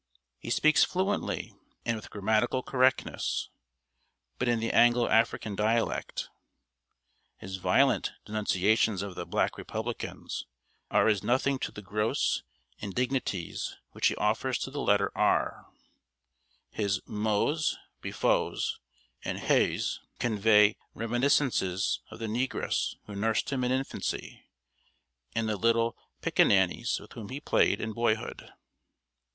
[0.39, 1.53] He speaks fluently,
[1.85, 3.49] and with grammatical correctness,
[4.39, 6.27] but in the Anglo African dialect.
[7.37, 10.47] His violent denunciations of the Black Republicans
[10.89, 12.41] are as nothing to the gross
[12.79, 15.67] indignities which he offers to the letter r.
[16.71, 18.79] His "mo's," "befo's,"
[19.23, 24.47] and "hea's" convey reminiscences of the negress who nursed him in infancy,
[25.35, 28.49] and the little "pickaninnies" with whom he played in boyhood.